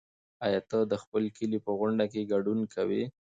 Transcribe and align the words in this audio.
ایا 0.45 0.59
ته 0.69 0.77
د 0.91 0.93
خپل 1.03 1.23
کلي 1.37 1.59
په 1.65 1.71
غونډه 1.79 2.05
کې 2.11 2.29
ګډون 2.33 2.59
کوې؟ 2.73 3.03